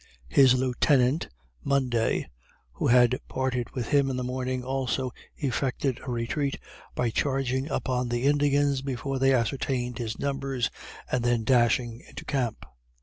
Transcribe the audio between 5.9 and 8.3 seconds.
a retreat, by charging upon the